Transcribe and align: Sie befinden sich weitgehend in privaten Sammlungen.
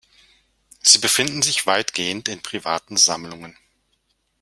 Sie 0.81 0.97
befinden 0.97 1.43
sich 1.43 1.67
weitgehend 1.67 2.27
in 2.27 2.41
privaten 2.41 2.97
Sammlungen. 2.97 3.55